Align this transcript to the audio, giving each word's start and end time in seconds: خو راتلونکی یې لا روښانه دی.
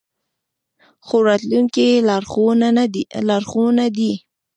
خو 1.05 1.15
راتلونکی 1.27 1.85
یې 1.91 1.99
لا 3.27 3.35
روښانه 3.45 3.85
دی. 3.97 4.13